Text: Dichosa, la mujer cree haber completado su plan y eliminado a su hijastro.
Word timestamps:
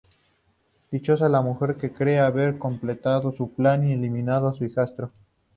Dichosa, 0.89 1.29
la 1.29 1.43
mujer 1.43 1.75
cree 1.95 2.17
haber 2.19 2.57
completado 2.57 3.31
su 3.33 3.51
plan 3.53 3.87
y 3.87 3.93
eliminado 3.93 4.47
a 4.47 4.53
su 4.53 4.65
hijastro. 4.65 5.11